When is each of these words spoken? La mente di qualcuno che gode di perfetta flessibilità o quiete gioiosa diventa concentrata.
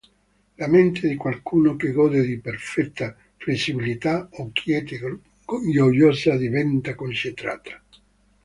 La 0.57 0.67
mente 0.67 1.07
di 1.07 1.15
qualcuno 1.15 1.75
che 1.75 1.91
gode 1.91 2.23
di 2.25 2.39
perfetta 2.39 3.15
flessibilità 3.37 4.27
o 4.31 4.51
quiete 4.51 4.99
gioiosa 5.71 6.37
diventa 6.37 6.95
concentrata. 6.95 7.79